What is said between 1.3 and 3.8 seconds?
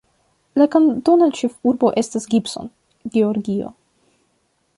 ĉefurbo estas Gibson, Georgio.